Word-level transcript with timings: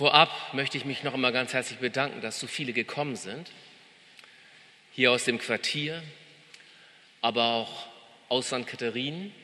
Vorab 0.00 0.54
möchte 0.54 0.78
ich 0.78 0.86
mich 0.86 1.02
noch 1.02 1.12
einmal 1.12 1.30
ganz 1.30 1.52
herzlich 1.52 1.78
bedanken, 1.78 2.22
dass 2.22 2.40
so 2.40 2.46
viele 2.46 2.72
gekommen 2.72 3.16
sind. 3.16 3.50
Hier 4.92 5.12
aus 5.12 5.24
dem 5.24 5.38
Quartier, 5.38 6.02
aber 7.20 7.44
auch 7.44 7.86
aus 8.30 8.46
St. 8.46 8.66
Katharinen. 8.66 9.34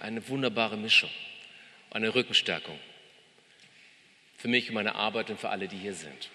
Eine 0.00 0.26
wunderbare 0.30 0.78
Mischung, 0.78 1.10
eine 1.90 2.14
Rückenstärkung 2.14 2.78
für 4.38 4.48
mich 4.48 4.70
und 4.70 4.74
meine 4.74 4.94
Arbeit 4.94 5.28
und 5.28 5.38
für 5.38 5.50
alle, 5.50 5.68
die 5.68 5.76
hier 5.76 5.92
sind. 5.92 6.30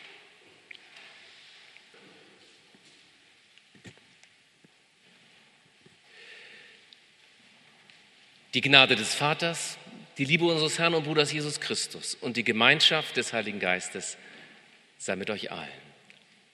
Die 8.54 8.62
Gnade 8.62 8.96
des 8.96 9.16
Vaters, 9.16 9.80
die 10.20 10.26
Liebe 10.26 10.44
unseres 10.44 10.78
Herrn 10.78 10.94
und 10.94 11.06
Bruders 11.06 11.32
Jesus 11.32 11.62
Christus 11.62 12.16
und 12.20 12.36
die 12.36 12.44
Gemeinschaft 12.44 13.16
des 13.16 13.32
Heiligen 13.32 13.60
Geistes 13.60 14.18
sei 14.98 15.16
mit 15.16 15.30
euch 15.30 15.50
allen. 15.50 15.70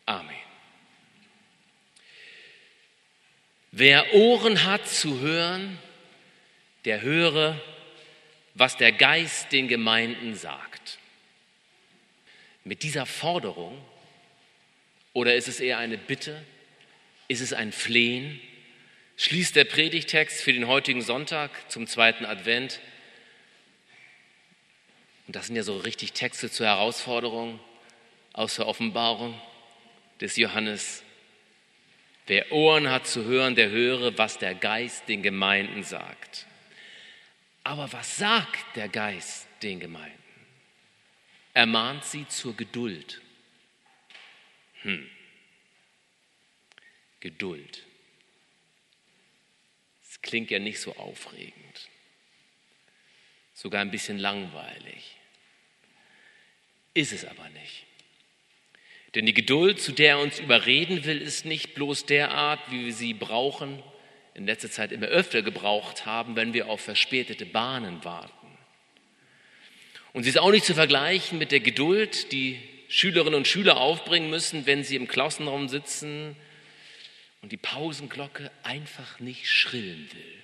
Amen. 0.06 0.36
Wer 3.72 4.14
Ohren 4.14 4.66
hat 4.66 4.88
zu 4.88 5.20
hören, 5.20 5.80
der 6.86 7.02
höre, 7.02 7.60
was 8.54 8.78
der 8.78 8.92
Geist 8.92 9.52
den 9.52 9.68
Gemeinden 9.68 10.36
sagt. 10.36 11.00
Mit 12.64 12.84
dieser 12.84 13.08
Forderung, 13.08 13.84
oder 15.14 15.34
ist 15.34 15.48
es 15.48 15.60
eher 15.60 15.80
eine 15.80 15.98
Bitte, 15.98 16.46
ist 17.28 17.42
es 17.42 17.52
ein 17.52 17.72
Flehen, 17.72 18.40
schließt 19.18 19.56
der 19.56 19.66
Predigtext 19.66 20.44
für 20.44 20.54
den 20.54 20.68
heutigen 20.68 21.02
Sonntag 21.02 21.50
zum 21.72 21.88
zweiten 21.88 22.26
Advent. 22.26 22.80
Das 25.36 25.48
sind 25.48 25.58
ja 25.58 25.64
so 25.64 25.76
richtig 25.76 26.14
Texte 26.14 26.50
zur 26.50 26.66
Herausforderung 26.66 27.60
aus 28.32 28.56
der 28.56 28.68
Offenbarung 28.68 29.38
des 30.22 30.38
Johannes. 30.38 31.04
Wer 32.26 32.54
Ohren 32.54 32.90
hat 32.90 33.06
zu 33.06 33.26
hören, 33.26 33.54
der 33.54 33.70
höre, 33.70 34.18
was 34.18 34.38
der 34.38 34.56
Geist 34.56 35.10
den 35.10 35.22
Gemeinden 35.22 35.84
sagt. 35.84 36.46
Aber 37.66 37.92
was 37.92 38.16
sagt 38.16 38.78
der 38.78 38.88
Geist 38.88 39.46
den 39.62 39.82
Gemeinden? 39.82 40.24
Er 41.54 41.66
mahnt 41.66 42.06
sie 42.06 42.26
zur 42.30 42.56
Geduld. 42.56 43.22
Hm. 44.84 45.06
Geduld. 47.20 47.84
Klingt 50.22 50.50
ja 50.50 50.60
nicht 50.60 50.80
so 50.80 50.96
aufregend, 50.96 51.90
sogar 53.54 53.82
ein 53.82 53.92
bisschen 53.92 54.18
langweilig. 54.18 55.18
Ist 56.96 57.12
es 57.12 57.26
aber 57.26 57.48
nicht. 57.50 57.86
Denn 59.14 59.26
die 59.26 59.34
Geduld, 59.34 59.80
zu 59.80 59.92
der 59.92 60.12
er 60.12 60.20
uns 60.20 60.40
überreden 60.40 61.06
will, 61.06 61.22
ist 61.22 61.46
nicht 61.46 61.76
bloß 61.76 62.06
derart, 62.06 62.60
wie 62.72 62.86
wir 62.86 62.94
sie 62.94 63.14
brauchen, 63.14 63.84
in 64.34 64.46
letzter 64.46 64.72
Zeit 64.72 64.92
immer 64.92 65.08
öfter 65.08 65.42
gebraucht 65.42 66.06
haben, 66.06 66.36
wenn 66.36 66.54
wir 66.54 66.68
auf 66.68 66.82
verspätete 66.82 67.46
Bahnen 67.46 68.04
warten. 68.04 68.32
Und 70.14 70.24
sie 70.24 70.30
ist 70.30 70.40
auch 70.40 70.52
nicht 70.52 70.66
zu 70.66 70.74
vergleichen 70.74 71.38
mit 71.38 71.52
der 71.52 71.60
Geduld, 71.60 72.32
die 72.32 72.60
Schülerinnen 72.88 73.36
und 73.36 73.48
Schüler 73.48 73.78
aufbringen 73.78 74.30
müssen, 74.30 74.66
wenn 74.66 74.84
sie 74.84 74.96
im 74.96 75.08
Klassenraum 75.08 75.68
sitzen 75.68 76.36
und 77.42 77.52
die 77.52 77.58
Pausenglocke 77.58 78.52
einfach 78.64 79.20
nicht 79.20 79.50
schrillen 79.50 80.10
will. 80.14 80.44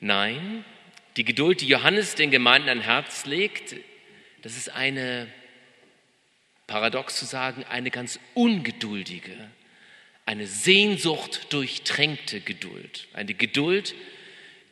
Nein, 0.00 0.64
die 1.16 1.24
Geduld, 1.24 1.60
die 1.60 1.68
Johannes 1.68 2.14
den 2.14 2.30
Gemeinden 2.30 2.68
an 2.68 2.80
Herz 2.80 3.24
legt, 3.24 3.76
das 4.42 4.56
ist 4.56 4.68
eine, 4.68 5.32
paradox 6.66 7.16
zu 7.16 7.24
sagen, 7.24 7.64
eine 7.64 7.90
ganz 7.90 8.20
ungeduldige, 8.34 9.32
eine 10.26 10.46
Sehnsucht 10.46 11.52
durchtränkte 11.52 12.40
Geduld. 12.40 13.06
Eine 13.12 13.34
Geduld, 13.34 13.94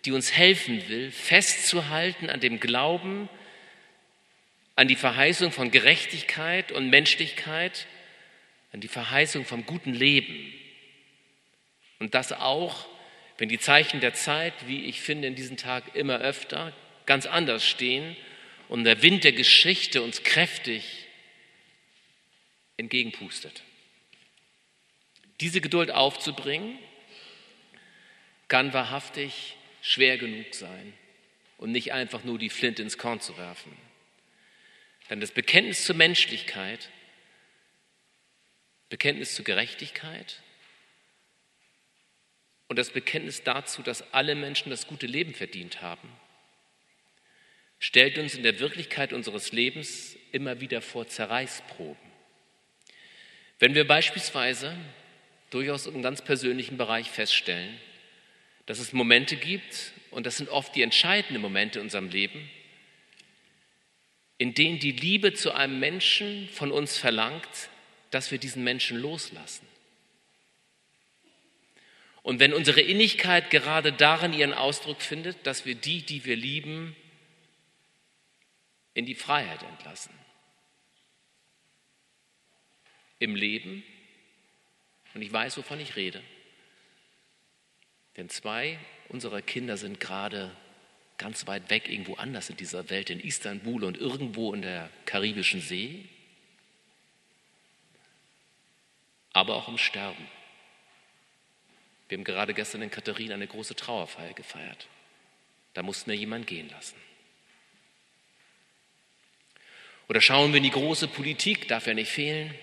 die 0.05 0.12
uns 0.12 0.32
helfen 0.32 0.88
will, 0.88 1.10
festzuhalten 1.10 2.28
an 2.28 2.41
dem 2.41 2.61
Glauben, 2.61 3.28
an 4.76 4.88
die 4.88 4.97
Verheißung 4.97 5.53
von 5.53 5.71
Gerechtigkeit 5.71 6.72
und 6.72 6.91
Menschlichkeit, 6.91 7.87
an 8.72 8.81
die 8.81 8.88
Verheißung 8.88 9.44
vom 9.44 9.65
guten 9.65 9.94
Leben. 9.94 10.53
Und 12.00 12.15
das 12.15 12.32
auch, 12.32 12.87
wenn 13.39 13.49
die 13.49 13.59
Zeichen 13.59 14.00
der 14.00 14.15
Zeit, 14.15 14.55
wie 14.67 14.84
ich 14.84 15.00
finde, 15.00 15.28
in 15.28 15.34
diesen 15.34 15.56
Tag 15.56 15.95
immer 15.95 16.19
öfter 16.19 16.72
ganz 17.06 17.27
anders 17.27 17.67
stehen 17.67 18.17
und 18.69 18.84
der 18.84 19.03
Wind 19.03 19.25
der 19.25 19.33
Geschichte 19.33 20.03
uns 20.03 20.22
kräftig 20.22 21.06
entgegenpustet. 22.77 23.62
Diese 25.41 25.61
Geduld 25.61 25.91
aufzubringen, 25.91 26.78
kann 28.49 28.73
wahrhaftig 28.73 29.56
schwer 29.83 30.19
genug 30.19 30.55
sein 30.55 30.93
und 31.59 31.73
nicht 31.73 31.93
einfach 31.93 32.25
nur 32.25 32.39
die 32.39 32.50
Flinte 32.50 32.83
ins 32.83 32.99
Korn 32.99 33.21
zu 33.21 33.37
werfen. 33.37 33.77
Denn 35.11 35.21
das 35.21 35.33
Bekenntnis 35.33 35.84
zur 35.84 35.97
Menschlichkeit 35.97 36.89
Bekenntnis 38.91 39.34
zur 39.34 39.44
Gerechtigkeit 39.44 40.41
und 42.69 42.78
das 42.78 42.91
Bekenntnis 42.91 43.42
dazu, 43.42 43.82
dass 43.82 44.12
alle 44.12 44.34
Menschen 44.34 44.70
das 44.70 44.86
gute 44.86 45.06
Leben 45.06 45.34
verdient 45.34 45.82
haben, 45.82 46.08
stellt 47.78 48.19
uns 48.19 48.34
in 48.34 48.42
der 48.42 48.58
Wirklichkeit 48.60 49.12
unseres 49.12 49.52
Lebens 49.52 50.16
immer 50.32 50.60
wieder 50.60 50.80
vor 50.80 51.06
Zerreißproben. 51.06 52.12
Wenn 53.58 53.75
wir 53.75 53.86
beispielsweise 53.86 54.76
durchaus 55.50 55.86
im 55.86 56.02
ganz 56.02 56.22
persönlichen 56.22 56.76
Bereich 56.76 57.10
feststellen, 57.10 57.78
dass 58.66 58.78
es 58.78 58.92
Momente 58.92 59.36
gibt, 59.36 59.92
und 60.10 60.26
das 60.26 60.38
sind 60.38 60.48
oft 60.48 60.75
die 60.75 60.82
entscheidenden 60.82 61.42
Momente 61.42 61.78
in 61.78 61.84
unserem 61.84 62.08
Leben, 62.08 62.50
in 64.38 64.54
denen 64.54 64.78
die 64.78 64.92
Liebe 64.92 65.34
zu 65.34 65.52
einem 65.52 65.78
Menschen 65.78 66.48
von 66.48 66.72
uns 66.72 66.98
verlangt, 66.98 67.48
dass 68.10 68.31
wir 68.31 68.38
diesen 68.38 68.64
Menschen 68.64 68.98
loslassen. 68.98 69.66
Und 72.25 72.41
wenn 72.41 72.53
unsere 72.53 72.81
Innigkeit 72.81 73.51
gerade 73.51 73.93
darin 73.93 74.33
ihren 74.33 74.53
Ausdruck 74.53 75.01
findet, 75.03 75.47
dass 75.47 75.65
wir 75.65 75.77
die, 75.77 76.03
die 76.03 76.25
wir 76.25 76.35
lieben, 76.35 76.97
in 78.95 79.07
die 79.07 79.15
Freiheit 79.15 79.62
entlassen. 79.62 80.12
Im 83.21 83.37
Leben, 83.37 83.85
und 85.15 85.23
ich 85.23 85.33
weiß, 85.33 85.57
wovon 85.59 85.79
ich 85.79 85.95
rede, 85.95 86.21
denn 88.17 88.29
zwei 88.29 88.81
unserer 89.09 89.43
Kinder 89.43 89.77
sind 89.77 90.01
gerade 90.01 90.51
ganz 91.19 91.47
weit 91.47 91.70
weg, 91.70 91.88
irgendwo 91.88 92.15
anders 92.15 92.50
in 92.50 92.56
dieser 92.56 92.91
Welt, 92.91 93.11
in 93.11 93.20
Istanbul 93.20 93.85
und 93.85 93.97
irgendwo 93.97 94.53
in 94.53 94.62
der 94.62 94.91
Karibischen 95.05 95.61
See. 95.61 96.09
aber 99.35 99.56
auch 99.56 99.69
im 99.69 99.77
Sterben. 99.77 100.27
Wir 102.09 102.19
haben 102.19 102.25
gerade 102.25 102.55
gestern 102.55 102.83
in 102.83 102.91
Katharin 102.91 103.33
eine 103.33 103.47
große 103.47 103.75
Trauerfeier 103.75 104.35
gefeiert. 104.35 104.89
Da 105.73 105.83
mussten 105.83 106.11
wir 106.11 106.17
jemanden 106.17 106.47
gehen 106.47 106.69
lassen. 106.69 106.97
Oder 110.09 110.21
schauen 110.21 110.53
wir 110.53 110.59
in 110.59 110.65
die 110.65 110.71
große 110.71 111.09
Politik, 111.09 111.67
darf 111.69 111.87
ja 111.87 111.95
nicht 111.95 112.11
fehlen, 112.11 112.55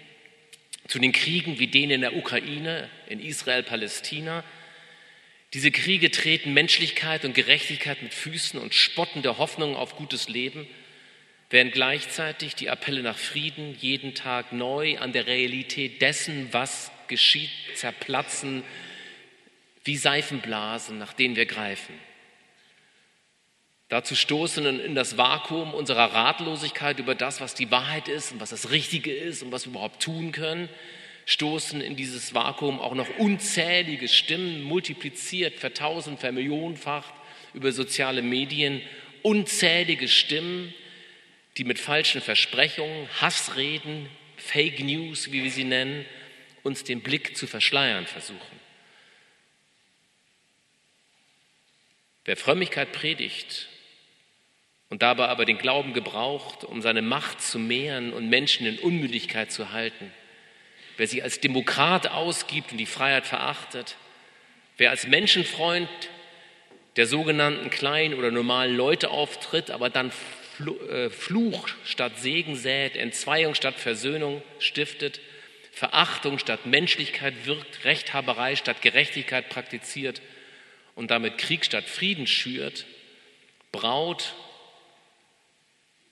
zu 0.88 1.00
den 1.00 1.12
Kriegen 1.12 1.60
wie 1.60 1.68
denen 1.68 1.92
in 1.92 2.02
der 2.02 2.16
Ukraine, 2.16 2.90
in 3.08 3.20
Israel, 3.20 3.64
Palästina. 3.64 4.44
Diese 5.54 5.72
Kriege 5.72 6.12
treten 6.12 6.54
Menschlichkeit 6.54 7.26
und 7.26 7.34
Gerechtigkeit 7.34 8.02
mit 8.04 8.14
Füßen 8.14 8.60
und 8.60 8.74
spotten 8.74 9.22
der 9.22 9.38
Hoffnung 9.38 9.76
auf 9.76 9.96
gutes 9.96 10.30
Leben 10.30 10.68
während 11.52 11.74
gleichzeitig 11.74 12.56
die 12.56 12.70
Appelle 12.70 13.04
nach 13.04 13.18
Frieden 13.18 13.76
jeden 13.80 14.16
Tag 14.16 14.54
neu 14.54 14.98
an 14.98 15.12
der 15.12 15.28
Realität 15.28 16.02
dessen, 16.02 16.48
was 16.52 16.92
geschieht, 17.08 17.52
zerplatzen 17.76 18.64
wie 19.84 19.98
Seifenblasen, 19.98 20.98
nach 20.98 21.14
denen 21.14 21.36
wir 21.36 21.46
greifen. 21.46 21.96
Dazu 23.90 24.16
stoßen 24.16 24.80
in 24.80 24.96
das 24.96 25.18
Vakuum 25.18 25.74
unserer 25.74 26.14
Ratlosigkeit 26.14 26.98
über 27.00 27.14
das, 27.14 27.42
was 27.42 27.56
die 27.56 27.72
Wahrheit 27.72 28.08
ist 28.08 28.32
und 28.32 28.40
was 28.40 28.52
das 28.52 28.72
Richtige 28.72 29.14
ist 29.14 29.44
und 29.44 29.52
was 29.52 29.66
wir 29.66 29.72
überhaupt 29.72 30.02
tun 30.02 30.32
können, 30.32 30.70
stoßen 31.26 31.82
in 31.82 31.98
dieses 31.98 32.34
Vakuum 32.34 32.80
auch 32.80 32.94
noch 32.96 33.10
unzählige 33.18 34.08
Stimmen, 34.08 34.64
multipliziert, 34.64 35.60
vertausend, 35.60 36.22
vermillionenfacht 36.22 37.14
über 37.54 37.74
soziale 37.74 38.22
Medien, 38.22 38.82
unzählige 39.24 40.08
Stimmen, 40.08 40.74
die 41.58 41.66
mit 41.66 41.78
falschen 41.78 42.22
Versprechungen, 42.22 43.10
Hassreden, 43.20 44.08
Fake 44.38 44.80
News, 44.80 45.34
wie 45.34 45.44
wir 45.44 45.52
sie 45.52 45.66
nennen, 45.66 46.06
uns 46.64 46.86
den 46.86 47.02
Blick 47.02 47.36
zu 47.36 47.46
verschleiern 47.46 48.06
versuchen. 48.08 48.61
Wer 52.26 52.38
Frömmigkeit 52.38 52.92
predigt 52.92 53.68
und 54.90 55.02
dabei 55.02 55.28
aber 55.28 55.46
den 55.46 55.58
Glauben 55.58 55.94
gebraucht, 55.94 56.64
um 56.64 56.82
seine 56.82 57.02
Macht 57.02 57.42
zu 57.42 57.58
mehren 57.58 58.14
und 58.14 58.30
Menschen 58.30 58.68
in 58.68 58.78
Unmündigkeit 58.78 59.52
zu 59.52 59.72
halten. 59.72 60.12
Wer 60.98 61.08
sich 61.08 61.24
als 61.24 61.40
Demokrat 61.40 62.08
ausgibt 62.08 62.72
und 62.72 62.78
die 62.78 62.86
Freiheit 62.86 63.26
verachtet, 63.26 63.96
wer 64.78 64.92
als 64.92 65.08
Menschenfreund 65.08 65.90
der 66.96 67.08
sogenannten 67.08 67.70
kleinen 67.70 68.14
oder 68.14 68.30
normalen 68.30 68.76
Leute 68.76 69.10
auftritt, 69.10 69.72
aber 69.72 69.90
dann 69.90 70.12
äh, 70.90 71.10
Fluch 71.10 71.70
statt 71.86 72.20
Segen 72.20 72.56
sät, 72.56 72.98
Entzweiung 72.98 73.56
statt 73.56 73.76
Versöhnung 73.80 74.44
stiftet, 74.60 75.22
Verachtung 75.72 76.38
statt 76.38 76.66
Menschlichkeit 76.66 77.46
wirkt, 77.46 77.86
Rechthaberei 77.86 78.56
statt 78.56 78.82
Gerechtigkeit 78.82 79.50
praktiziert 79.50 80.22
und 81.02 81.10
damit 81.10 81.40
Krieg 81.40 81.66
statt 81.66 81.90
Frieden 81.90 82.28
schürt, 82.28 82.86
braut, 83.72 84.36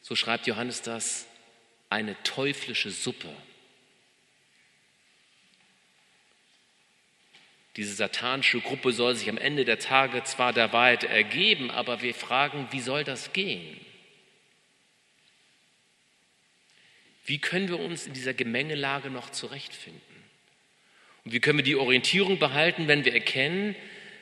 so 0.01 0.15
schreibt 0.15 0.47
Johannes 0.47 0.81
das, 0.81 1.27
eine 1.91 2.15
teuflische 2.24 2.89
Suppe. 2.89 3.30
Diese 7.75 7.94
satanische 7.94 8.62
Gruppe 8.62 8.91
soll 8.91 9.13
sich 9.13 9.30
am 9.30 9.38
Ende 9.38 9.63
der 9.63 9.77
Tage 9.77 10.24
zwar 10.24 10.53
der 10.53 10.74
Wahrheit 10.74 11.03
ergeben, 11.03 11.69
aber 11.69 12.01
wir 12.01 12.15
fragen, 12.15 12.68
wie 12.71 12.81
soll 12.81 13.03
das 13.03 13.31
gehen? 13.31 13.80
Wie 17.25 17.38
können 17.38 17.68
wir 17.68 17.80
uns 17.80 18.07
in 18.07 18.13
dieser 18.13 18.33
Gemengelage 18.33 19.12
noch 19.12 19.30
zurechtfinden? 19.30 20.01
Und 21.25 21.31
wie 21.33 21.39
können 21.39 21.59
wir 21.59 21.63
die 21.63 21.75
Orientierung 21.75 22.39
behalten, 22.39 22.88
wenn 22.88 23.06
wir 23.06 23.13
erkennen, 23.13 23.75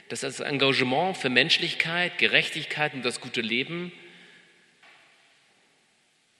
dass 0.09 0.21
das 0.21 0.39
Engagement 0.39 1.17
für 1.17 1.29
Menschlichkeit, 1.29 2.17
Gerechtigkeit 2.17 2.93
und 2.93 3.03
das 3.03 3.21
gute 3.21 3.41
Leben 3.41 3.91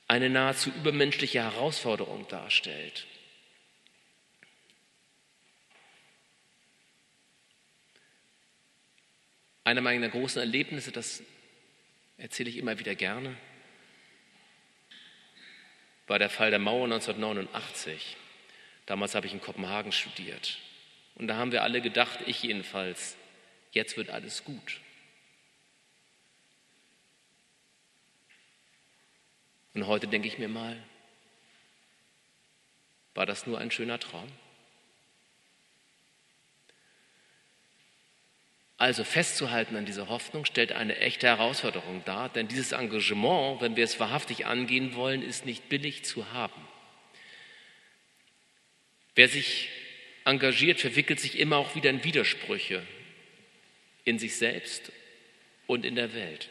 eine 0.07 0.29
nahezu 0.29 0.69
übermenschliche 0.69 1.43
Herausforderung 1.43 2.27
darstellt? 2.27 3.05
Einer 9.63 9.81
meiner 9.81 10.07
großen 10.07 10.39
Erlebnisse, 10.39 10.93
das 10.93 11.21
erzähle 12.17 12.49
ich 12.49 12.57
immer 12.57 12.79
wieder 12.79 12.95
gerne, 12.95 13.35
war 16.07 16.19
der 16.19 16.29
Fall 16.29 16.51
der 16.51 16.59
Mauer 16.59 16.85
1989. 16.85 18.15
Damals 18.85 19.13
habe 19.13 19.27
ich 19.27 19.33
in 19.33 19.41
Kopenhagen 19.41 19.91
studiert. 19.91 20.57
Und 21.15 21.27
da 21.27 21.35
haben 21.35 21.51
wir 21.51 21.63
alle 21.63 21.81
gedacht, 21.81 22.19
ich 22.25 22.43
jedenfalls, 22.43 23.17
jetzt 23.71 23.97
wird 23.97 24.09
alles 24.09 24.43
gut. 24.43 24.79
Und 29.73 29.85
heute 29.87 30.07
denke 30.07 30.27
ich 30.27 30.39
mir 30.39 30.47
mal, 30.47 30.81
war 33.13 33.25
das 33.25 33.45
nur 33.45 33.59
ein 33.59 33.71
schöner 33.71 33.99
Traum? 33.99 34.31
Also 38.77 39.03
festzuhalten 39.03 39.75
an 39.75 39.85
dieser 39.85 40.07
Hoffnung 40.07 40.45
stellt 40.45 40.71
eine 40.71 40.97
echte 40.97 41.27
Herausforderung 41.27 42.03
dar, 42.05 42.29
denn 42.29 42.47
dieses 42.47 42.73
Engagement, 42.73 43.59
wenn 43.59 43.75
wir 43.75 43.83
es 43.83 43.99
wahrhaftig 43.99 44.45
angehen 44.45 44.93
wollen, 44.93 45.23
ist 45.23 45.45
nicht 45.45 45.67
billig 45.67 46.05
zu 46.05 46.31
haben. 46.31 46.67
Wer 49.15 49.29
sich 49.29 49.69
engagiert, 50.25 50.79
verwickelt 50.79 51.19
sich 51.19 51.39
immer 51.39 51.57
auch 51.57 51.73
wieder 51.73 51.89
in 51.89 52.03
Widersprüche 52.03 52.85
in 54.07 54.19
sich 54.19 54.37
selbst 54.37 54.91
und 55.67 55.85
in 55.85 55.95
der 55.95 56.13
Welt. 56.13 56.49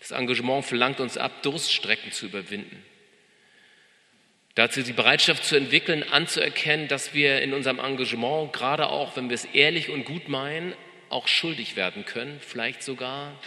Das 0.00 0.10
Engagement 0.10 0.64
verlangt 0.64 1.00
uns 1.00 1.16
ab, 1.16 1.42
Durststrecken 1.42 2.12
zu 2.12 2.26
überwinden. 2.26 2.84
Dazu 4.54 4.82
die 4.82 4.92
Bereitschaft 4.92 5.44
zu 5.44 5.56
entwickeln, 5.56 6.02
anzuerkennen, 6.02 6.88
dass 6.88 7.14
wir 7.14 7.40
in 7.40 7.54
unserem 7.54 7.78
Engagement, 7.78 8.52
gerade 8.52 8.88
auch 8.88 9.16
wenn 9.16 9.28
wir 9.28 9.34
es 9.34 9.46
ehrlich 9.46 9.88
und 9.88 10.04
gut 10.04 10.28
meinen, 10.28 10.74
auch 11.08 11.26
schuldig 11.26 11.76
werden 11.76 12.04
können, 12.04 12.38
vielleicht 12.40 12.82
sogar 12.82 13.40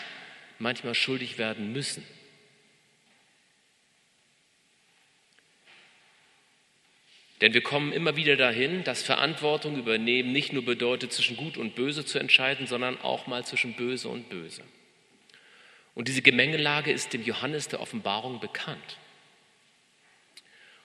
manchmal 0.57 0.95
schuldig 0.95 1.38
werden 1.38 1.71
müssen. 1.71 2.03
Denn 7.41 7.53
wir 7.53 7.62
kommen 7.62 7.94
immer 7.94 8.18
wieder 8.18 8.36
dahin, 8.36 8.83
dass 8.83 9.01
Verantwortung 9.01 9.77
übernehmen 9.77 10.31
nicht 10.31 10.51
nur 10.51 10.65
bedeutet, 10.65 11.13
zwischen 11.13 11.38
Gut 11.38 11.57
und 11.57 11.75
Böse 11.75 12.06
zu 12.06 12.19
entscheiden, 12.19 12.68
sondern 12.68 13.00
auch 13.00 13.27
mal 13.27 13.45
zwischen 13.45 13.75
Böse 13.75 14.09
und 14.09 14.30
Böse. 14.30 14.63
Und 15.95 16.07
diese 16.09 16.21
Gemengelage 16.21 16.91
ist 16.91 17.13
dem 17.13 17.24
Johannes 17.24 17.69
der 17.69 17.80
Offenbarung 17.80 18.39
bekannt. 18.39 18.97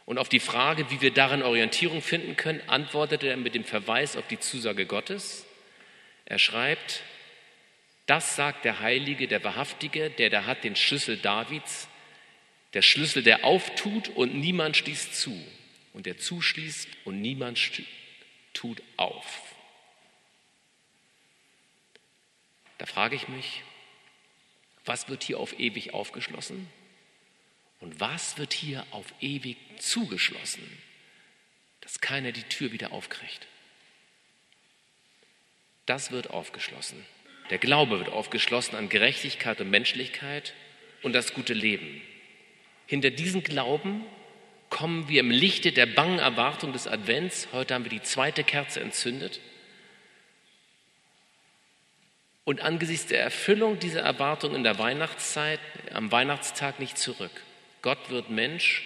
Und 0.06 0.18
auf 0.18 0.28
die 0.28 0.40
Frage, 0.40 0.90
wie 0.90 1.00
wir 1.00 1.12
darin 1.12 1.42
Orientierung 1.42 2.02
finden 2.02 2.36
können, 2.36 2.60
antwortete 2.68 3.28
er 3.28 3.36
mit 3.36 3.54
dem 3.54 3.64
Verweis 3.64 4.16
auf 4.16 4.26
die 4.28 4.38
Zusage 4.38 4.86
Gottes, 4.86 5.46
er 6.26 6.38
schreibt, 6.38 7.02
das 8.06 8.36
sagt 8.36 8.64
der 8.64 8.80
Heilige, 8.80 9.28
der 9.28 9.42
Wahrhaftige, 9.44 10.10
der 10.10 10.30
da 10.30 10.46
hat 10.46 10.64
den 10.64 10.76
Schlüssel 10.76 11.16
Davids, 11.16 11.88
der 12.74 12.82
Schlüssel, 12.82 13.22
der 13.22 13.44
auftut 13.44 14.08
und 14.08 14.34
niemand 14.34 14.76
schließt 14.76 15.20
zu 15.20 15.38
und 15.94 16.04
der 16.04 16.18
zuschließt 16.18 16.88
und 17.04 17.22
niemand 17.22 17.82
tut 18.52 18.82
auf. 18.98 19.54
Da 22.76 22.84
frage 22.84 23.16
ich 23.16 23.28
mich, 23.28 23.62
was 24.84 25.08
wird 25.08 25.22
hier 25.22 25.38
auf 25.38 25.58
ewig 25.58 25.94
aufgeschlossen 25.94 26.68
und 27.80 28.00
was 28.00 28.36
wird 28.36 28.52
hier 28.52 28.86
auf 28.90 29.06
ewig 29.20 29.56
zugeschlossen, 29.78 30.66
dass 31.80 32.00
keiner 32.00 32.32
die 32.32 32.42
Tür 32.42 32.72
wieder 32.72 32.92
aufkriegt? 32.92 33.46
Das 35.86 36.10
wird 36.10 36.30
aufgeschlossen. 36.30 37.04
Der 37.50 37.58
Glaube 37.58 37.98
wird 37.98 38.08
aufgeschlossen 38.08 38.74
an 38.74 38.88
Gerechtigkeit 38.88 39.60
und 39.60 39.70
Menschlichkeit 39.70 40.54
und 41.02 41.12
das 41.12 41.34
gute 41.34 41.54
Leben. 41.54 42.02
Hinter 42.86 43.10
diesen 43.10 43.42
Glauben 43.42 44.04
kommen 44.74 45.08
wir 45.08 45.20
im 45.20 45.30
Lichte 45.30 45.70
der 45.70 45.86
bangen 45.86 46.18
Erwartung 46.18 46.72
des 46.72 46.88
Advents. 46.88 47.46
Heute 47.52 47.74
haben 47.74 47.84
wir 47.84 47.90
die 47.90 48.02
zweite 48.02 48.42
Kerze 48.42 48.80
entzündet. 48.80 49.38
Und 52.42 52.60
angesichts 52.60 53.06
der 53.06 53.20
Erfüllung 53.20 53.78
dieser 53.78 54.00
Erwartung 54.00 54.52
in 54.52 54.64
der 54.64 54.76
Weihnachtszeit, 54.80 55.60
am 55.92 56.10
Weihnachtstag 56.10 56.80
nicht 56.80 56.98
zurück. 56.98 57.30
Gott 57.82 58.10
wird 58.10 58.30
Mensch, 58.30 58.82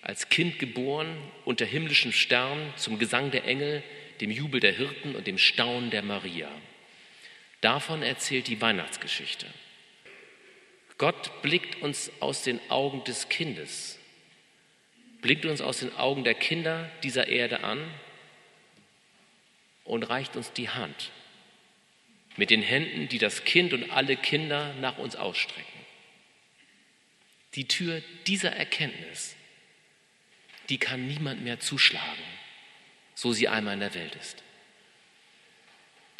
als 0.00 0.30
Kind 0.30 0.58
geboren, 0.58 1.14
unter 1.44 1.66
himmlischen 1.66 2.14
Sternen, 2.14 2.72
zum 2.76 2.98
Gesang 2.98 3.30
der 3.30 3.44
Engel, 3.44 3.82
dem 4.22 4.30
Jubel 4.30 4.60
der 4.60 4.72
Hirten 4.72 5.14
und 5.14 5.26
dem 5.26 5.36
Staunen 5.36 5.90
der 5.90 6.02
Maria. 6.02 6.48
Davon 7.60 8.02
erzählt 8.02 8.46
die 8.46 8.62
Weihnachtsgeschichte. 8.62 9.44
Gott 10.96 11.42
blickt 11.42 11.82
uns 11.82 12.10
aus 12.20 12.44
den 12.44 12.60
Augen 12.70 13.04
des 13.04 13.28
Kindes, 13.28 13.97
blickt 15.20 15.44
uns 15.46 15.60
aus 15.60 15.80
den 15.80 15.94
Augen 15.96 16.24
der 16.24 16.34
Kinder 16.34 16.90
dieser 17.02 17.28
Erde 17.28 17.64
an 17.64 17.78
und 19.84 20.04
reicht 20.04 20.36
uns 20.36 20.52
die 20.52 20.68
Hand 20.68 21.10
mit 22.36 22.50
den 22.50 22.62
Händen, 22.62 23.08
die 23.08 23.18
das 23.18 23.44
Kind 23.44 23.72
und 23.72 23.90
alle 23.90 24.16
Kinder 24.16 24.74
nach 24.74 24.98
uns 24.98 25.16
ausstrecken. 25.16 25.64
Die 27.54 27.66
Tür 27.66 28.02
dieser 28.26 28.52
Erkenntnis, 28.52 29.34
die 30.68 30.78
kann 30.78 31.06
niemand 31.06 31.42
mehr 31.42 31.58
zuschlagen 31.58 32.38
so 33.18 33.32
sie 33.32 33.48
einmal 33.48 33.74
in 33.74 33.80
der 33.80 33.94
Welt 33.94 34.14
ist. 34.14 34.44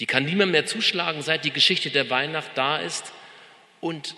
Die 0.00 0.06
kann 0.06 0.24
niemand 0.24 0.50
mehr 0.50 0.66
zuschlagen, 0.66 1.22
seit 1.22 1.44
die 1.44 1.52
Geschichte 1.52 1.90
der 1.90 2.10
Weihnacht 2.10 2.50
da 2.56 2.78
ist 2.78 3.12
und 3.80 4.16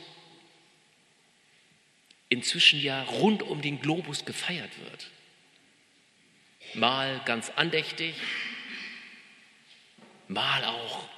inzwischen 2.31 2.81
ja 2.81 3.03
rund 3.03 3.43
um 3.43 3.61
den 3.61 3.83
Globus 3.83 4.25
gefeiert 4.25 4.71
wird. 4.83 5.11
Mal 6.75 7.21
ganz 7.27 7.51
andächtig, 7.57 8.15
mal 10.29 10.65
auch 10.65 11.09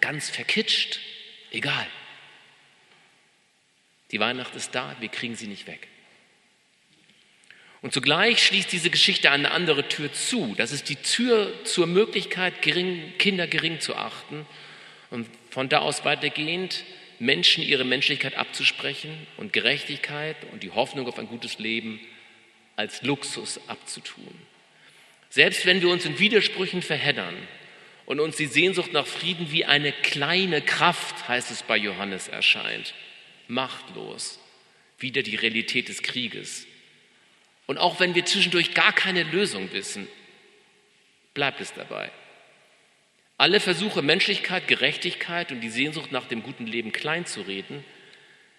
ganz 0.00 0.30
verkitscht, 0.30 1.00
egal. 1.50 1.86
Die 4.12 4.20
Weihnacht 4.20 4.54
ist 4.54 4.74
da, 4.74 4.96
wir 5.00 5.08
kriegen 5.08 5.34
sie 5.34 5.48
nicht 5.48 5.66
weg. 5.66 5.88
Und 7.82 7.92
zugleich 7.92 8.42
schließt 8.44 8.72
diese 8.72 8.90
Geschichte 8.90 9.30
eine 9.30 9.50
andere 9.50 9.88
Tür 9.88 10.12
zu. 10.12 10.54
Das 10.56 10.72
ist 10.72 10.88
die 10.88 10.96
Tür 10.96 11.52
zur 11.64 11.86
Möglichkeit, 11.86 12.62
gering, 12.62 13.12
Kinder 13.18 13.46
gering 13.46 13.80
zu 13.80 13.94
achten 13.94 14.46
und 15.10 15.28
von 15.50 15.68
da 15.68 15.78
aus 15.78 16.04
weitergehend 16.04 16.84
Menschen 17.20 17.64
ihre 17.64 17.84
Menschlichkeit 17.84 18.36
abzusprechen 18.36 19.26
und 19.36 19.52
Gerechtigkeit 19.52 20.36
und 20.52 20.62
die 20.62 20.70
Hoffnung 20.70 21.06
auf 21.06 21.18
ein 21.18 21.28
gutes 21.28 21.58
Leben 21.58 22.00
als 22.76 23.02
Luxus 23.02 23.60
abzutun. 23.66 24.34
Selbst 25.30 25.66
wenn 25.66 25.82
wir 25.82 25.88
uns 25.88 26.04
in 26.04 26.18
Widersprüchen 26.18 26.80
verheddern 26.80 27.36
und 28.06 28.20
uns 28.20 28.36
die 28.36 28.46
Sehnsucht 28.46 28.92
nach 28.92 29.06
Frieden 29.06 29.50
wie 29.52 29.64
eine 29.64 29.92
kleine 29.92 30.62
Kraft, 30.62 31.28
heißt 31.28 31.50
es 31.50 31.62
bei 31.62 31.76
Johannes, 31.76 32.28
erscheint, 32.28 32.94
machtlos, 33.48 34.40
wieder 34.98 35.22
die 35.22 35.36
Realität 35.36 35.88
des 35.88 36.02
Krieges. 36.02 36.66
Und 37.66 37.78
auch 37.78 38.00
wenn 38.00 38.14
wir 38.14 38.24
zwischendurch 38.24 38.74
gar 38.74 38.92
keine 38.92 39.24
Lösung 39.24 39.72
wissen, 39.72 40.08
bleibt 41.34 41.60
es 41.60 41.74
dabei. 41.74 42.10
Alle 43.38 43.60
Versuche, 43.60 44.02
Menschlichkeit, 44.02 44.66
Gerechtigkeit 44.66 45.52
und 45.52 45.60
die 45.60 45.70
Sehnsucht 45.70 46.10
nach 46.10 46.26
dem 46.26 46.42
guten 46.42 46.66
Leben 46.66 46.90
kleinzureden, 46.90 47.84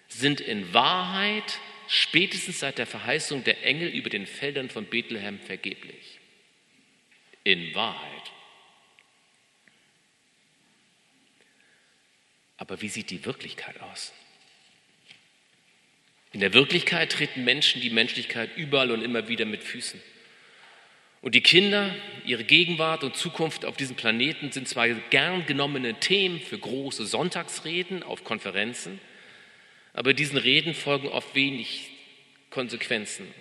sind 0.08 0.40
in 0.40 0.72
Wahrheit 0.72 1.60
spätestens 1.86 2.60
seit 2.60 2.78
der 2.78 2.86
Verheißung 2.86 3.44
der 3.44 3.62
Engel 3.64 3.88
über 3.88 4.08
den 4.08 4.26
Feldern 4.26 4.70
von 4.70 4.86
Bethlehem 4.86 5.38
vergeblich. 5.38 6.18
In 7.44 7.74
Wahrheit. 7.74 8.32
Aber 12.56 12.80
wie 12.80 12.88
sieht 12.88 13.10
die 13.10 13.24
Wirklichkeit 13.26 13.80
aus? 13.80 14.14
In 16.32 16.40
der 16.40 16.54
Wirklichkeit 16.54 17.12
treten 17.12 17.44
Menschen 17.44 17.82
die 17.82 17.90
Menschlichkeit 17.90 18.56
überall 18.56 18.92
und 18.92 19.02
immer 19.02 19.28
wieder 19.28 19.44
mit 19.44 19.62
Füßen. 19.62 20.00
Und 21.22 21.34
die 21.34 21.42
Kinder, 21.42 21.94
ihre 22.24 22.44
Gegenwart 22.44 23.04
und 23.04 23.14
Zukunft 23.14 23.64
auf 23.66 23.76
diesem 23.76 23.94
Planeten 23.96 24.52
sind 24.52 24.68
zwar 24.68 24.88
gern 24.88 25.44
genommene 25.44 25.94
Themen 26.00 26.40
für 26.40 26.58
große 26.58 27.04
Sonntagsreden 27.04 28.02
auf 28.02 28.24
Konferenzen, 28.24 29.00
aber 29.92 30.14
diesen 30.14 30.38
Reden 30.38 30.72
folgen 30.72 31.08
oft 31.08 31.34
wenig 31.34 31.90
Konsequenzen, 32.48 33.32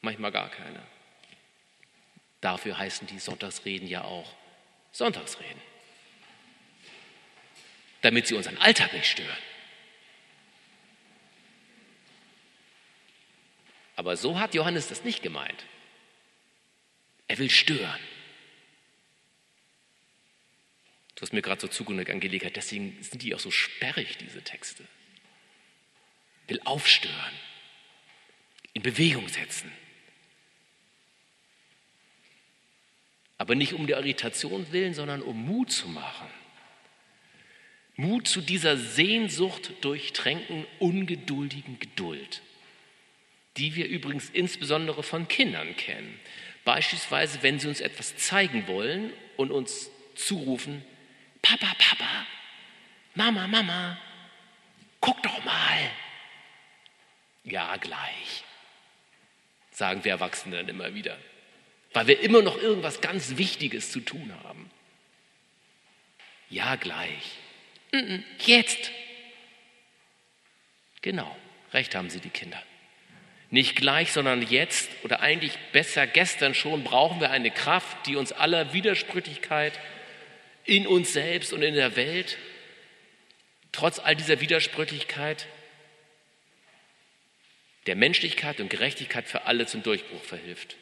manchmal 0.00 0.32
gar 0.32 0.50
keine. 0.50 0.82
Dafür 2.40 2.78
heißen 2.78 3.06
die 3.06 3.18
Sonntagsreden 3.18 3.86
ja 3.86 4.02
auch 4.02 4.34
Sonntagsreden, 4.92 5.60
damit 8.00 8.26
sie 8.26 8.34
unseren 8.34 8.56
Alltag 8.58 8.92
nicht 8.92 9.06
stören. 9.06 9.28
Aber 13.94 14.16
so 14.16 14.40
hat 14.40 14.54
Johannes 14.54 14.88
das 14.88 15.04
nicht 15.04 15.22
gemeint. 15.22 15.64
Er 17.30 17.38
will 17.38 17.48
stören. 17.48 18.00
Du 21.14 21.22
hast 21.22 21.32
mir 21.32 21.42
gerade 21.42 21.60
so 21.60 21.68
zugenickt, 21.68 22.10
Angelika, 22.10 22.50
deswegen 22.50 23.00
sind 23.04 23.22
die 23.22 23.32
auch 23.36 23.38
so 23.38 23.52
sperrig, 23.52 24.16
diese 24.16 24.42
Texte. 24.42 24.84
Will 26.48 26.60
aufstören, 26.64 27.32
in 28.72 28.82
Bewegung 28.82 29.28
setzen. 29.28 29.70
Aber 33.38 33.54
nicht 33.54 33.74
um 33.74 33.86
der 33.86 33.98
Irritation 33.98 34.72
willen, 34.72 34.94
sondern 34.94 35.22
um 35.22 35.40
Mut 35.46 35.70
zu 35.70 35.86
machen. 35.86 36.26
Mut 37.94 38.26
zu 38.26 38.40
dieser 38.40 38.76
Sehnsucht 38.76 39.70
durchtränken, 39.82 40.66
ungeduldigen 40.80 41.78
Geduld, 41.78 42.42
die 43.56 43.76
wir 43.76 43.86
übrigens 43.86 44.30
insbesondere 44.30 45.04
von 45.04 45.28
Kindern 45.28 45.76
kennen. 45.76 46.18
Beispielsweise, 46.64 47.42
wenn 47.42 47.58
sie 47.58 47.68
uns 47.68 47.80
etwas 47.80 48.16
zeigen 48.16 48.66
wollen 48.66 49.12
und 49.36 49.50
uns 49.50 49.90
zurufen, 50.14 50.84
Papa, 51.42 51.72
Papa, 51.78 52.26
Mama, 53.14 53.46
Mama, 53.46 53.98
guck 55.00 55.22
doch 55.22 55.44
mal. 55.44 55.90
Ja, 57.44 57.76
gleich, 57.76 58.44
sagen 59.70 60.04
wir 60.04 60.12
Erwachsene 60.12 60.56
dann 60.56 60.68
immer 60.68 60.94
wieder, 60.94 61.16
weil 61.94 62.06
wir 62.06 62.20
immer 62.20 62.42
noch 62.42 62.58
irgendwas 62.58 63.00
ganz 63.00 63.38
Wichtiges 63.38 63.90
zu 63.90 64.00
tun 64.00 64.32
haben. 64.44 64.70
Ja, 66.50 66.76
gleich. 66.76 67.38
Jetzt. 68.38 68.90
Genau, 71.00 71.34
recht 71.72 71.94
haben 71.94 72.10
sie 72.10 72.20
die 72.20 72.30
Kinder. 72.30 72.62
Nicht 73.50 73.74
gleich, 73.74 74.12
sondern 74.12 74.42
jetzt 74.48 74.90
oder 75.02 75.20
eigentlich 75.20 75.58
besser 75.72 76.06
gestern 76.06 76.54
schon 76.54 76.84
brauchen 76.84 77.20
wir 77.20 77.30
eine 77.30 77.50
Kraft, 77.50 78.06
die 78.06 78.14
uns 78.14 78.30
aller 78.30 78.72
Widersprüchlichkeit 78.72 79.78
in 80.64 80.86
uns 80.86 81.12
selbst 81.12 81.52
und 81.52 81.62
in 81.62 81.74
der 81.74 81.96
Welt, 81.96 82.38
trotz 83.72 83.98
all 83.98 84.14
dieser 84.14 84.40
Widersprüchlichkeit, 84.40 85.46
der 87.86 87.96
Menschlichkeit 87.96 88.60
und 88.60 88.70
Gerechtigkeit 88.70 89.26
für 89.26 89.46
alle 89.46 89.66
zum 89.66 89.82
Durchbruch 89.82 90.22
verhilft, 90.22 90.76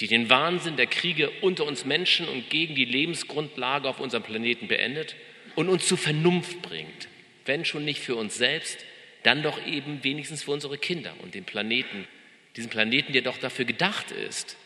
die 0.00 0.06
den 0.06 0.28
Wahnsinn 0.28 0.76
der 0.76 0.88
Kriege 0.88 1.30
unter 1.40 1.64
uns 1.64 1.86
Menschen 1.86 2.28
und 2.28 2.50
gegen 2.50 2.74
die 2.74 2.84
Lebensgrundlage 2.84 3.88
auf 3.88 4.00
unserem 4.00 4.22
Planeten 4.22 4.68
beendet 4.68 5.16
und 5.54 5.70
uns 5.70 5.86
zur 5.86 5.96
Vernunft 5.96 6.60
bringt, 6.60 7.08
wenn 7.46 7.64
schon 7.64 7.86
nicht 7.86 8.00
für 8.00 8.16
uns 8.16 8.36
selbst, 8.36 8.84
dann 9.26 9.42
doch 9.42 9.64
eben 9.66 10.04
wenigstens 10.04 10.44
für 10.44 10.52
unsere 10.52 10.78
Kinder 10.78 11.12
und 11.20 11.34
den 11.34 11.44
Planeten, 11.44 12.06
diesen 12.54 12.70
Planeten, 12.70 13.12
der 13.12 13.22
doch 13.22 13.38
dafür 13.38 13.64
gedacht 13.64 14.12
ist, 14.12 14.56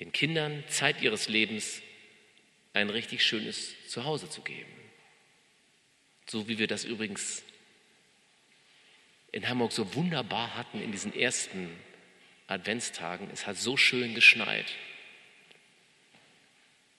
den 0.00 0.12
Kindern 0.12 0.62
Zeit 0.68 1.00
ihres 1.00 1.28
Lebens 1.28 1.80
ein 2.74 2.90
richtig 2.90 3.24
schönes 3.24 3.74
Zuhause 3.88 4.28
zu 4.28 4.42
geben. 4.42 4.70
So 6.26 6.46
wie 6.46 6.58
wir 6.58 6.66
das 6.66 6.84
übrigens 6.84 7.42
in 9.32 9.48
Hamburg 9.48 9.72
so 9.72 9.94
wunderbar 9.94 10.54
hatten 10.54 10.82
in 10.82 10.92
diesen 10.92 11.14
ersten 11.14 11.70
Adventstagen. 12.48 13.28
Es 13.32 13.46
hat 13.46 13.56
so 13.56 13.78
schön 13.78 14.14
geschneit. 14.14 14.66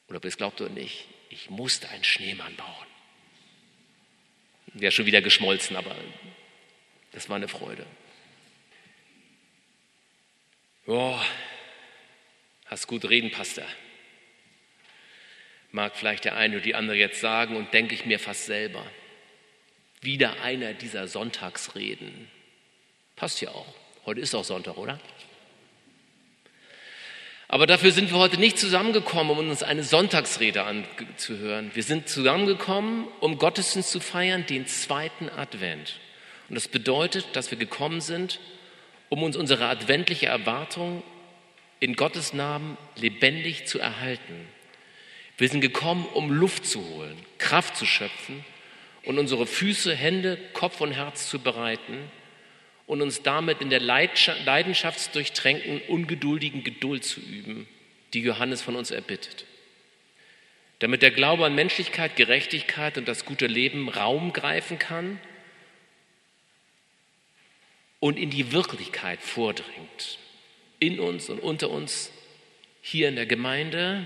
Oder 0.07 0.17
ob 0.17 0.25
ihr 0.25 0.29
es 0.29 0.37
glaubt 0.37 0.59
oder 0.61 0.71
nicht, 0.71 1.05
ich 1.29 1.51
musste 1.51 1.89
einen 1.89 2.03
Schneemann 2.03 2.55
bauen. 2.55 2.87
Der 4.73 4.89
ist 4.89 4.95
schon 4.95 5.05
wieder 5.05 5.21
geschmolzen, 5.21 5.75
aber 5.75 5.95
das 7.11 7.29
war 7.29 7.35
eine 7.35 7.47
Freude. 7.47 7.85
Boah, 10.85 11.23
hast 12.65 12.87
gut 12.87 13.09
reden, 13.09 13.31
Pastor. 13.31 13.65
Mag 15.71 15.95
vielleicht 15.95 16.25
der 16.25 16.35
eine 16.35 16.55
oder 16.55 16.63
die 16.63 16.75
andere 16.75 16.97
jetzt 16.97 17.21
sagen 17.21 17.55
und 17.55 17.73
denke 17.73 17.93
ich 17.93 18.05
mir 18.05 18.19
fast 18.19 18.45
selber. 18.45 18.83
Wieder 20.01 20.41
einer 20.41 20.73
dieser 20.73 21.07
Sonntagsreden. 21.07 22.27
Passt 23.15 23.41
ja 23.41 23.49
auch. 23.49 23.75
Heute 24.05 24.21
ist 24.21 24.33
auch 24.33 24.43
Sonntag, 24.43 24.77
oder? 24.77 24.99
Aber 27.47 27.65
dafür 27.65 27.91
sind 27.91 28.11
wir 28.11 28.17
heute 28.17 28.39
nicht 28.39 28.59
zusammengekommen, 28.59 29.37
um 29.37 29.49
uns 29.49 29.63
eine 29.63 29.83
Sonntagsrede 29.83 30.63
anzuhören. 30.63 31.71
Wir 31.73 31.83
sind 31.83 32.07
zusammengekommen, 32.07 33.07
um 33.19 33.37
Gottesdienst 33.37 33.89
zu 33.91 33.99
feiern, 33.99 34.45
den 34.45 34.67
zweiten 34.67 35.29
Advent. 35.29 35.99
Und 36.49 36.55
das 36.55 36.67
bedeutet, 36.67 37.27
dass 37.33 37.51
wir 37.51 37.57
gekommen 37.57 38.01
sind, 38.01 38.39
um 39.09 39.23
uns 39.23 39.37
unsere 39.37 39.67
adventliche 39.67 40.25
Erwartung 40.25 41.03
in 41.79 41.95
Gottes 41.95 42.33
Namen 42.33 42.77
lebendig 42.95 43.67
zu 43.67 43.79
erhalten. 43.79 44.47
Wir 45.37 45.47
sind 45.47 45.61
gekommen, 45.61 46.05
um 46.13 46.31
Luft 46.31 46.65
zu 46.65 46.83
holen, 46.89 47.17
Kraft 47.37 47.77
zu 47.77 47.85
schöpfen 47.85 48.43
und 49.05 49.17
unsere 49.17 49.47
Füße, 49.47 49.95
Hände, 49.95 50.37
Kopf 50.53 50.81
und 50.81 50.91
Herz 50.91 51.29
zu 51.29 51.39
bereiten 51.39 51.97
und 52.87 53.01
uns 53.01 53.21
damit 53.21 53.61
in 53.61 53.69
der 53.69 53.79
leidenschaftsdurchtränkten, 53.79 55.81
ungeduldigen 55.87 56.63
Geduld 56.63 57.05
zu 57.05 57.21
üben, 57.21 57.67
die 58.13 58.21
Johannes 58.21 58.61
von 58.61 58.75
uns 58.75 58.91
erbittet. 58.91 59.45
Damit 60.79 61.03
der 61.03 61.11
Glaube 61.11 61.45
an 61.45 61.55
Menschlichkeit, 61.55 62.15
Gerechtigkeit 62.15 62.97
und 62.97 63.07
das 63.07 63.25
gute 63.25 63.47
Leben 63.47 63.87
Raum 63.87 64.33
greifen 64.33 64.79
kann 64.79 65.19
und 67.99 68.17
in 68.17 68.29
die 68.29 68.51
Wirklichkeit 68.51 69.21
vordringt. 69.21 70.19
In 70.79 70.99
uns 70.99 71.29
und 71.29 71.39
unter 71.39 71.69
uns, 71.69 72.11
hier 72.81 73.09
in 73.09 73.15
der 73.15 73.25
Gemeinde, 73.25 74.05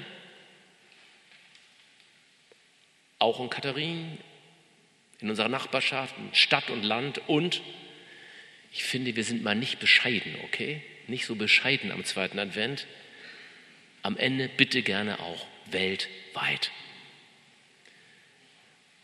auch 3.20 3.40
in 3.40 3.50
Katharin, 3.50 4.18
in 5.20 5.30
unserer 5.30 5.50
Nachbarschaft, 5.50 6.16
in 6.18 6.34
Stadt 6.34 6.70
und 6.70 6.84
Land 6.84 7.22
und 7.28 7.62
ich 8.74 8.84
finde, 8.84 9.16
wir 9.16 9.24
sind 9.24 9.44
mal 9.44 9.54
nicht 9.56 9.80
bescheiden, 9.80 10.36
okay? 10.46 10.82
Nicht 11.08 11.26
so 11.28 11.36
bescheiden 11.36 11.92
am 11.92 12.04
zweiten 12.06 12.40
Advent. 12.40 12.88
Am 14.02 14.18
Ende 14.18 14.50
bitte 14.50 14.82
gerne 14.82 15.20
auch 15.20 15.46
weltweit. 15.68 16.72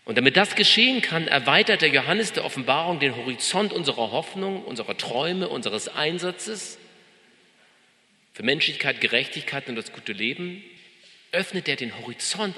Und 0.09 0.17
damit 0.17 0.37
das 0.37 0.55
geschehen 0.55 1.03
kann, 1.03 1.27
erweitert 1.27 1.83
der 1.83 1.89
Johannes 1.89 2.33
der 2.33 2.43
Offenbarung 2.43 2.99
den 2.99 3.15
Horizont 3.15 3.71
unserer 3.71 4.09
Hoffnung, 4.09 4.63
unserer 4.63 4.97
Träume, 4.97 5.47
unseres 5.47 5.87
Einsatzes 5.87 6.79
für 8.33 8.41
Menschlichkeit, 8.41 9.01
Gerechtigkeit 9.01 9.69
und 9.69 9.75
das 9.75 9.93
gute 9.93 10.13
Leben. 10.13 10.63
Öffnet 11.31 11.67
er 11.67 11.75
den 11.75 11.95
Horizont 11.95 12.55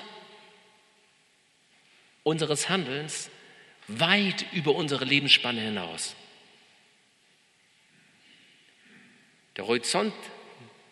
unseres 2.23 2.69
Handelns 2.69 3.29
weit 3.89 4.45
über 4.53 4.73
unsere 4.73 5.03
Lebensspanne 5.03 5.59
hinaus. 5.59 6.15
Der 9.57 9.67
Horizont 9.67 10.13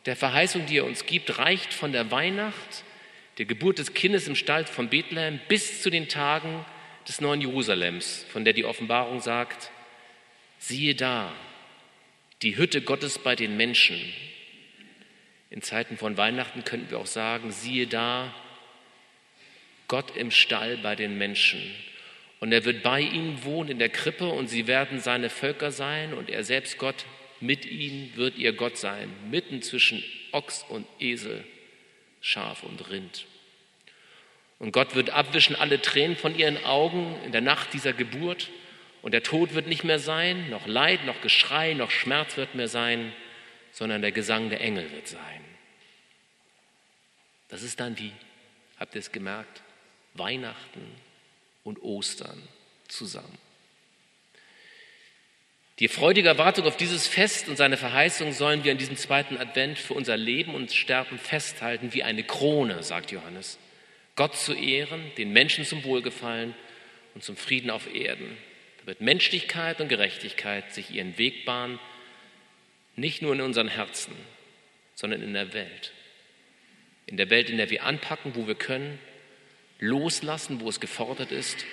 der 0.06 0.18
Verheißung, 0.18 0.66
die 0.66 0.80
er 0.80 0.86
uns 0.86 1.06
gibt, 1.06 1.38
reicht 1.38 1.74
von 1.74 1.94
der 1.94 2.12
Weihnacht 2.12 2.84
der 3.40 3.46
Geburt 3.46 3.80
des 3.80 3.94
Kindes 3.94 4.28
im 4.28 4.36
Stall 4.36 4.66
von 4.66 4.90
Bethlehem 4.90 5.40
bis 5.48 5.82
zu 5.82 5.90
den 5.90 6.10
Tagen 6.10 6.66
des 7.08 7.22
neuen 7.22 7.40
Jerusalems, 7.40 8.26
von 8.30 8.44
der 8.44 8.54
die 8.54 8.66
Offenbarung 8.66 9.22
sagt, 9.22 9.72
siehe 10.60 10.94
da, 10.94 11.34
die 12.42 12.58
Hütte 12.58 12.82
Gottes 12.82 13.18
bei 13.18 13.38
den 13.38 13.56
Menschen. 13.56 13.98
In 15.50 15.62
Zeiten 15.62 15.98
von 15.98 16.18
Weihnachten 16.18 16.66
könnten 16.66 16.92
wir 16.92 17.00
auch 17.00 17.08
sagen, 17.08 17.52
siehe 17.52 17.88
da, 17.88 18.36
Gott 19.88 20.16
im 20.18 20.32
Stall 20.32 20.78
bei 20.78 20.98
den 20.98 21.18
Menschen. 21.18 21.62
Und 22.42 22.52
er 22.52 22.66
wird 22.66 22.84
bei 22.84 23.00
ihnen 23.00 23.44
wohnen 23.46 23.72
in 23.72 23.80
der 23.80 23.90
Krippe 23.90 24.28
und 24.28 24.48
sie 24.48 24.68
werden 24.68 25.00
seine 25.00 25.30
Völker 25.30 25.72
sein 25.72 26.14
und 26.14 26.30
er 26.30 26.44
selbst 26.44 26.78
Gott 26.78 27.06
mit 27.40 27.66
ihnen 27.66 28.16
wird 28.18 28.38
ihr 28.38 28.52
Gott 28.52 28.78
sein, 28.78 29.10
mitten 29.32 29.62
zwischen 29.62 30.04
Ochs 30.34 30.66
und 30.68 30.86
Esel, 31.00 31.46
Schaf 32.22 32.64
und 32.64 32.90
Rind. 32.90 33.26
Und 34.60 34.72
Gott 34.72 34.96
wird 34.96 35.12
abwischen 35.12 35.56
alle 35.56 35.82
Tränen 35.82 36.18
von 36.18 36.38
ihren 36.38 36.64
Augen 36.66 37.16
in 37.24 37.32
der 37.32 37.42
Nacht 37.42 37.74
dieser 37.74 37.94
Geburt. 37.94 38.50
Und 39.02 39.14
der 39.14 39.24
Tod 39.24 39.54
wird 39.54 39.68
nicht 39.68 39.86
mehr 39.86 40.00
sein, 40.00 40.50
noch 40.50 40.68
Leid, 40.68 41.06
noch 41.06 41.22
Geschrei, 41.22 41.74
noch 41.74 41.90
Schmerz 41.90 42.36
wird 42.36 42.56
mehr 42.56 42.68
sein, 42.68 43.14
sondern 43.72 44.02
der 44.02 44.12
Gesang 44.12 44.50
der 44.50 44.60
Engel 44.60 44.92
wird 44.92 45.08
sein. 45.08 45.46
Das 47.48 47.64
ist 47.64 47.80
dann 47.80 47.98
wie, 47.98 48.12
habt 48.78 48.96
ihr 48.96 49.00
es 49.00 49.12
gemerkt, 49.12 49.62
Weihnachten 50.14 50.96
und 51.64 51.82
Ostern 51.82 52.48
zusammen. 52.88 53.38
Die 55.80 55.88
freudige 55.88 56.28
Erwartung 56.28 56.66
auf 56.66 56.76
dieses 56.76 57.08
Fest 57.08 57.48
und 57.48 57.56
seine 57.56 57.78
Verheißung 57.78 58.34
sollen 58.34 58.66
wir 58.66 58.74
in 58.74 58.78
diesem 58.78 58.98
zweiten 58.98 59.38
Advent 59.38 59.80
für 59.80 59.94
unser 59.94 60.18
Leben 60.18 60.54
und 60.54 60.74
Sterben 60.74 61.18
festhalten 61.18 61.94
wie 61.94 62.04
eine 62.04 62.24
Krone, 62.24 62.84
sagt 62.84 63.12
Johannes. 63.12 63.58
Gott 64.18 64.36
zu 64.36 64.54
ehren, 64.54 65.02
den 65.18 65.32
Menschen 65.32 65.64
zum 65.64 65.86
Wohlgefallen 65.86 66.54
und 67.16 67.24
zum 67.24 67.38
Frieden 67.38 67.70
auf 67.70 67.94
Erden. 67.96 68.38
Da 68.82 68.88
wird 68.88 69.00
Menschlichkeit 69.00 69.80
und 69.80 69.88
Gerechtigkeit 69.88 70.74
sich 70.74 70.92
ihren 70.92 71.18
Weg 71.18 71.46
bahnen, 71.46 71.80
nicht 72.98 73.22
nur 73.22 73.32
in 73.32 73.40
unseren 73.40 73.70
Herzen, 73.70 74.14
sondern 74.96 75.22
in 75.22 75.34
der 75.34 75.54
Welt. 75.54 75.94
In 77.06 77.16
der 77.16 77.30
Welt, 77.30 77.50
in 77.50 77.56
der 77.56 77.70
wir 77.70 77.86
anpacken, 77.86 78.36
wo 78.36 78.48
wir 78.48 78.56
können, 78.56 79.00
loslassen, 79.80 80.60
wo 80.60 80.68
es 80.68 80.82
gefordert 80.82 81.32
ist 81.32 81.66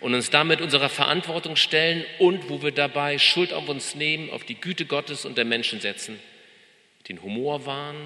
und 0.00 0.14
uns 0.14 0.30
damit 0.30 0.60
unserer 0.60 0.88
Verantwortung 0.88 1.56
stellen 1.56 2.04
und 2.18 2.48
wo 2.48 2.62
wir 2.62 2.72
dabei 2.72 3.18
Schuld 3.18 3.52
auf 3.52 3.68
uns 3.68 3.94
nehmen, 3.94 4.30
auf 4.30 4.44
die 4.44 4.54
Güte 4.54 4.86
Gottes 4.86 5.24
und 5.24 5.36
der 5.36 5.44
Menschen 5.44 5.80
setzen, 5.80 6.18
den 7.08 7.22
Humor 7.22 7.66
wahren, 7.66 7.96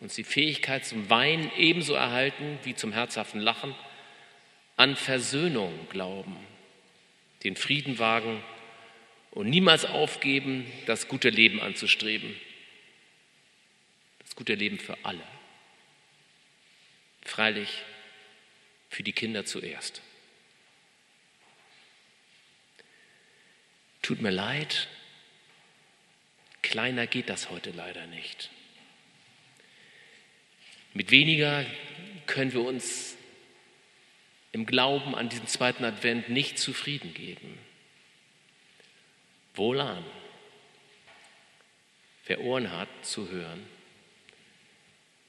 uns 0.00 0.14
die 0.14 0.24
Fähigkeit 0.24 0.84
zum 0.84 1.08
Weinen 1.08 1.50
ebenso 1.56 1.94
erhalten 1.94 2.58
wie 2.64 2.74
zum 2.74 2.92
herzhaften 2.92 3.40
Lachen, 3.40 3.74
an 4.76 4.96
Versöhnung 4.96 5.72
glauben, 5.90 6.36
den 7.44 7.54
Frieden 7.54 7.98
wagen 7.98 8.42
und 9.30 9.48
niemals 9.48 9.84
aufgeben, 9.84 10.66
das 10.86 11.06
gute 11.06 11.30
Leben 11.30 11.60
anzustreben. 11.60 12.34
Das 14.20 14.34
gute 14.34 14.54
Leben 14.54 14.78
für 14.78 14.96
alle. 15.02 15.22
Freilich 17.22 17.82
für 18.88 19.02
die 19.02 19.12
Kinder 19.12 19.44
zuerst. 19.44 20.02
Tut 24.10 24.22
mir 24.22 24.30
leid, 24.30 24.88
kleiner 26.62 27.06
geht 27.06 27.28
das 27.28 27.48
heute 27.48 27.70
leider 27.70 28.08
nicht. 28.08 28.50
Mit 30.94 31.12
weniger 31.12 31.64
können 32.26 32.52
wir 32.52 32.62
uns 32.62 33.16
im 34.50 34.66
Glauben 34.66 35.14
an 35.14 35.28
diesen 35.28 35.46
zweiten 35.46 35.84
Advent 35.84 36.28
nicht 36.28 36.58
zufrieden 36.58 37.14
geben. 37.14 37.56
Wohlan, 39.54 40.04
wer 42.26 42.40
Ohren 42.40 42.72
hat 42.72 42.88
zu 43.02 43.28
hören, 43.28 43.64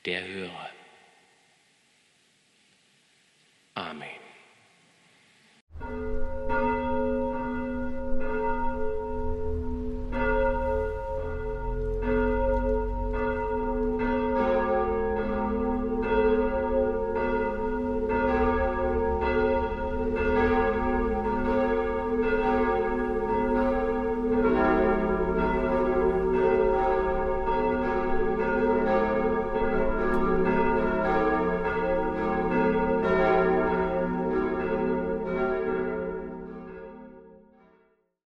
der 0.06 0.26
höre. 0.26 0.70
Amen. 3.76 4.21